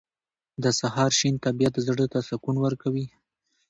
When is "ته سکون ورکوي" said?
2.13-3.05